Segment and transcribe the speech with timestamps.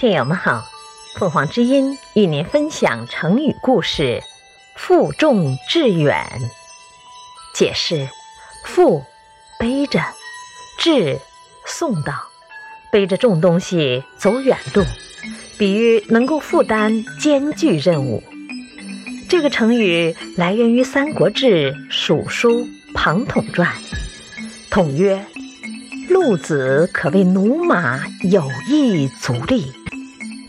[0.00, 0.66] 听友们好，
[1.14, 4.22] 凤凰之音与您分享成语故事
[4.74, 6.26] “负重致远”。
[7.54, 8.08] 解释：
[8.64, 9.04] 负，
[9.58, 10.00] 背着；
[10.78, 11.18] 致，
[11.66, 12.14] 送到。
[12.90, 14.84] 背着重东西走远路，
[15.58, 18.22] 比喻能够负担艰巨任务。
[19.28, 22.62] 这个成语来源于《三国志·蜀书·
[22.94, 23.68] 庞统传》。
[24.70, 25.26] 统曰
[26.08, 29.70] ：“路子可谓驽马，有益足力；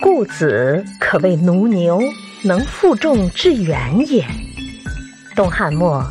[0.01, 2.01] 故子可谓驽牛，
[2.43, 3.77] 能负重致远
[4.11, 4.25] 也。”
[5.35, 6.03] 东汉末，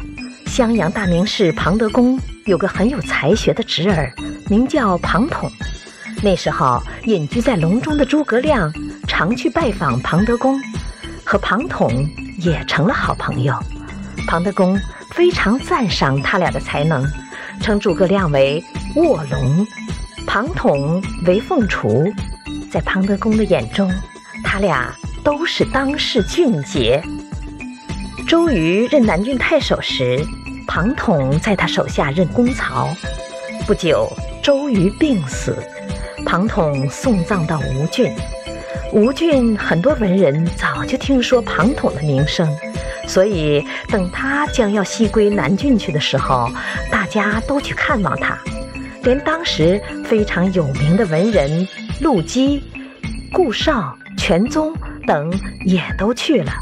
[0.46, 2.16] 襄阳大名士庞德公
[2.46, 4.12] 有个很有才学的侄儿，
[4.48, 5.50] 名叫庞统。
[6.22, 8.72] 那时候，隐居在隆中的诸葛亮
[9.08, 10.60] 常去拜访庞德公，
[11.24, 13.52] 和庞统也成了好朋友。
[14.28, 14.78] 庞德公
[15.10, 17.04] 非常赞赏他俩的才能，
[17.60, 18.62] 称诸葛亮为
[18.94, 19.66] 卧龙，
[20.28, 22.04] 庞统为凤雏。
[22.70, 23.90] 在庞德公的眼中，
[24.44, 27.02] 他俩都是当世俊杰。
[28.28, 30.24] 周瑜任南郡太守时，
[30.68, 32.88] 庞统在他手下任公曹。
[33.66, 34.08] 不久，
[34.42, 35.56] 周瑜病死。
[36.24, 38.14] 庞统送葬到吴郡，
[38.92, 42.48] 吴郡很多文人早就听说庞统的名声，
[43.08, 46.48] 所以等他将要西归南郡去的时候，
[46.90, 48.38] 大家都去看望他，
[49.02, 51.66] 连当时非常有名的文人
[52.00, 52.62] 陆机、
[53.32, 54.74] 顾绍、全宗
[55.06, 55.30] 等
[55.64, 56.52] 也都去了。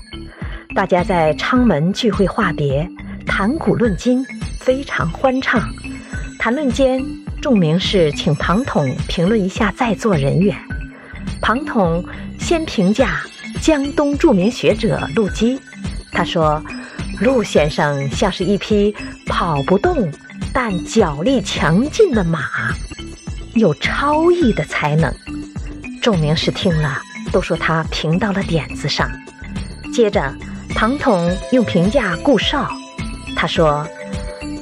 [0.74, 2.88] 大家在昌门聚会话别，
[3.26, 4.24] 谈古论今，
[4.60, 5.62] 非常欢畅。
[6.38, 7.02] 谈论间。
[7.40, 10.56] 众名士请庞统评论一下在座人员。
[11.40, 12.04] 庞统
[12.36, 13.20] 先评价
[13.60, 15.60] 江东著名学者陆机，
[16.10, 16.60] 他说
[17.22, 18.92] ：“陆先生像是一匹
[19.24, 20.10] 跑不动
[20.52, 22.40] 但脚力强劲的马，
[23.58, 25.12] 有超异的才能。”
[26.00, 27.00] 众名士听了
[27.32, 29.10] 都说他评到了点子上。
[29.92, 30.32] 接着，
[30.74, 32.70] 庞统又评价顾绍，
[33.36, 33.86] 他说：“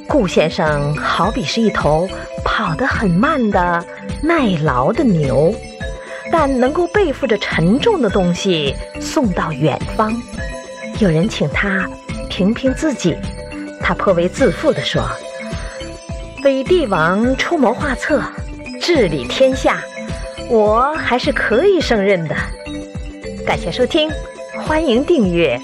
[0.09, 2.07] 顾先生好比是一头。”
[2.49, 3.85] 跑得很慢的
[4.19, 5.53] 耐劳的牛，
[6.31, 10.11] 但能够背负着沉重的东西送到远方。
[10.97, 11.87] 有人请他
[12.29, 13.15] 评评自己，
[13.79, 15.07] 他颇为自负地说
[16.43, 18.23] ：“为帝王出谋划策，
[18.87, 19.83] 治理天下，
[20.49, 22.33] 我还是可以胜任的。”
[23.45, 24.09] 感谢收听，
[24.65, 25.59] 欢迎订阅。